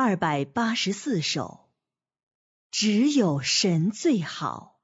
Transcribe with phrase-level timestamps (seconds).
[0.00, 1.68] 二百八十四首，
[2.70, 4.76] 只有神最好。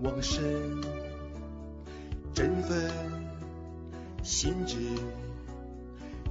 [0.00, 0.87] 往生
[2.38, 2.88] 振奋
[4.22, 4.76] 心智，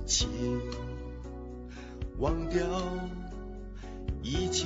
[0.05, 0.29] 请
[2.17, 2.65] 忘掉
[4.23, 4.65] 一切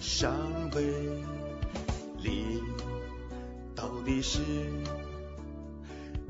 [0.00, 0.34] 伤
[0.74, 0.82] 悲，
[2.20, 2.60] 离
[3.76, 4.40] 到底是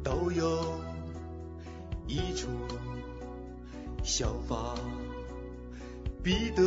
[0.04, 0.78] 都有
[2.06, 2.48] 一处，
[4.02, 4.74] 效法
[6.22, 6.62] 彼得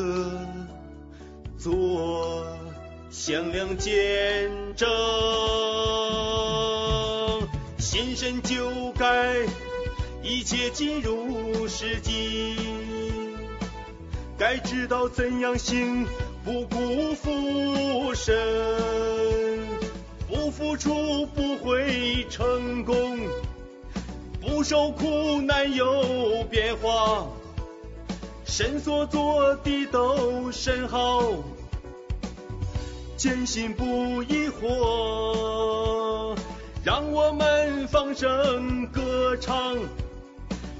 [1.56, 2.48] 做。
[3.12, 4.88] 响亮见证，
[8.02, 9.36] 新生旧改，
[10.24, 12.56] 一切进入实际。
[14.38, 16.08] 该知道怎样行，
[16.46, 18.34] 不辜负神，
[20.30, 23.20] 不付出不会成功，
[24.40, 27.28] 不受苦难有变化，
[28.46, 31.22] 神所做的都甚好。
[33.18, 36.38] 坚信不疑惑，
[36.84, 39.78] 让我们放声歌唱。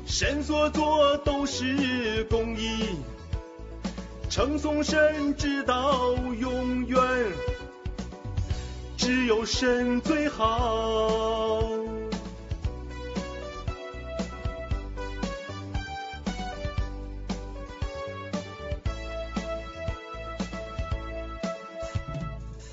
[0.06, 2.98] 神所做都是公义，
[4.30, 7.00] 称颂神直到永远，
[8.98, 11.62] 只有神最好。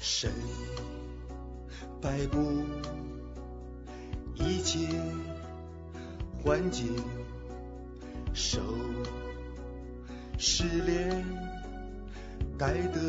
[0.01, 0.33] 神
[2.01, 2.65] 摆布
[4.39, 4.89] 一切
[6.43, 6.95] 环境，
[8.33, 8.61] 受
[10.39, 11.25] 失恋
[12.59, 13.01] 该得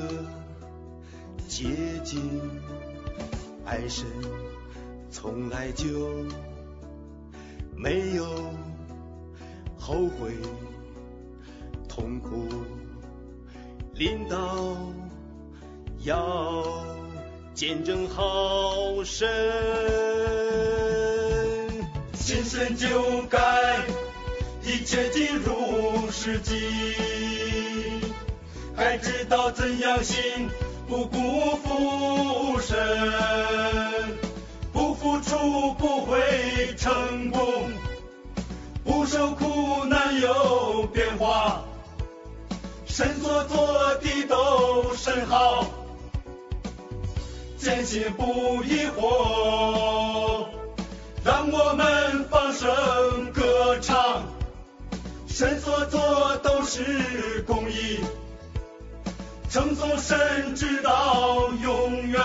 [1.48, 2.20] 接近，
[3.66, 4.06] 爱神
[5.12, 6.26] 从来就
[7.76, 8.26] 没有
[9.78, 10.34] 后悔，
[11.88, 12.48] 痛苦
[13.94, 14.66] 领导
[16.04, 16.98] 要。
[17.58, 19.28] 见证好神
[22.48, 23.40] 神，新生旧改，
[24.64, 26.56] 一切进入实际。
[28.76, 30.50] 该知道怎样行，
[30.88, 32.78] 不辜负神，
[34.72, 37.70] 不付出不会成功，
[38.86, 41.66] 不受苦难有变化。
[42.86, 45.66] 神所做的都甚好。
[47.58, 50.47] 坚信不疑惑，
[51.28, 54.24] 让我们放声歌唱。
[55.28, 58.00] 神所做都是公义，
[59.50, 62.22] 称颂神直到永远，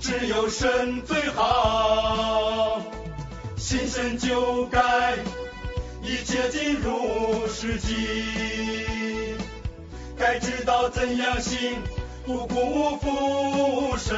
[0.00, 2.80] 只有神最好。
[3.58, 5.18] 新生旧改，
[6.02, 9.36] 一切进入实际，
[10.16, 11.74] 该知道怎样行。
[12.24, 14.16] 不辜负神，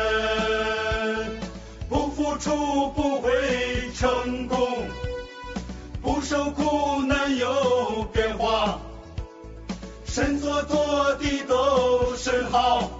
[2.34, 3.30] 付出不会
[3.94, 4.58] 成功，
[6.02, 8.80] 不受苦难有变化。
[10.04, 12.90] 神所做的都甚好，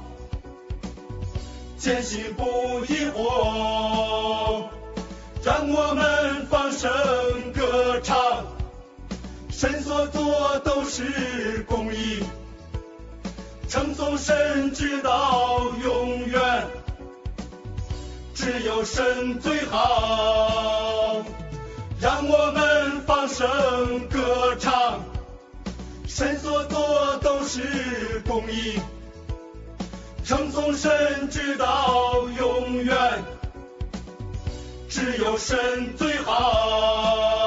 [1.77, 4.67] 坚信不疑惑，
[5.43, 6.89] 让我们放声
[7.53, 8.17] 歌唱。
[9.51, 12.23] 神所做都是公义。
[13.69, 16.41] 称颂神直到永远，
[18.45, 21.25] 只有神最好。
[21.99, 25.01] 让我们放声歌唱，
[26.07, 28.79] 神所做都是公义。
[30.27, 33.25] 称颂神直到永远，
[34.91, 37.44] 只有神最好。